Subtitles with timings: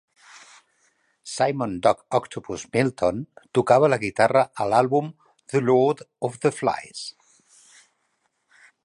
[1.33, 3.21] Simon Doc Octopus Milton
[3.59, 5.13] tocava la guitarra a l'àlbum
[5.53, 7.05] The Lord Of The Flies.